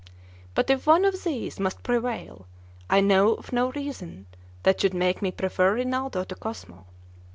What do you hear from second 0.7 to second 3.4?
if one of these must prevail, I know